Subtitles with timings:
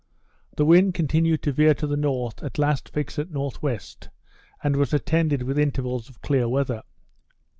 [0.57, 3.77] The wind continued to veer to the north, at last fixed at N.W.,
[4.63, 6.81] and was attended with intervals of clear weather.